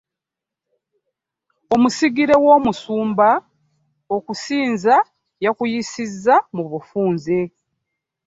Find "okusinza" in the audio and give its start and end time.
4.15-4.95